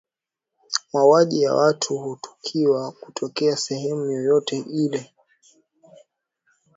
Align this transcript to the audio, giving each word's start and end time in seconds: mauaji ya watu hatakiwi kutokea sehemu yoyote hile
mauaji 0.93 1.41
ya 1.41 1.53
watu 1.55 1.97
hatakiwi 1.99 2.91
kutokea 3.01 3.57
sehemu 3.57 4.11
yoyote 4.11 4.55
hile 4.61 5.13